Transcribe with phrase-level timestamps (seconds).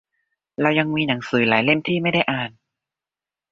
[0.61, 2.51] เรายังมีหนังสือหลายเล่มที่ไม่ได้อ่าน